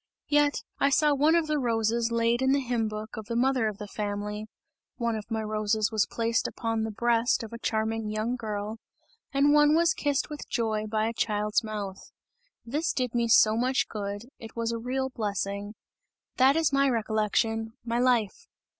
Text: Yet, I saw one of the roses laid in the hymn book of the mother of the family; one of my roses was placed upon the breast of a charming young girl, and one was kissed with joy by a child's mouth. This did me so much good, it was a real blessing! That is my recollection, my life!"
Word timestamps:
Yet, 0.29 0.63
I 0.79 0.89
saw 0.89 1.13
one 1.13 1.35
of 1.35 1.45
the 1.45 1.59
roses 1.59 2.11
laid 2.11 2.41
in 2.41 2.53
the 2.53 2.59
hymn 2.59 2.87
book 2.87 3.17
of 3.17 3.27
the 3.27 3.35
mother 3.35 3.67
of 3.67 3.77
the 3.77 3.87
family; 3.87 4.47
one 4.95 5.15
of 5.15 5.29
my 5.29 5.43
roses 5.43 5.91
was 5.91 6.07
placed 6.07 6.47
upon 6.47 6.81
the 6.81 6.89
breast 6.89 7.43
of 7.43 7.53
a 7.53 7.59
charming 7.59 8.09
young 8.09 8.35
girl, 8.35 8.79
and 9.31 9.53
one 9.53 9.75
was 9.75 9.93
kissed 9.93 10.27
with 10.27 10.49
joy 10.49 10.85
by 10.87 11.05
a 11.07 11.13
child's 11.13 11.63
mouth. 11.63 12.09
This 12.65 12.93
did 12.93 13.13
me 13.13 13.27
so 13.27 13.55
much 13.55 13.87
good, 13.89 14.23
it 14.39 14.55
was 14.55 14.71
a 14.71 14.79
real 14.79 15.09
blessing! 15.11 15.75
That 16.37 16.55
is 16.55 16.73
my 16.73 16.89
recollection, 16.89 17.73
my 17.85 17.99
life!" 17.99 18.47